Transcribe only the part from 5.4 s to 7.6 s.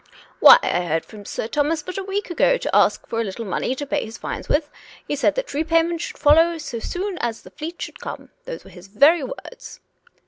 repayment should follow so soon as the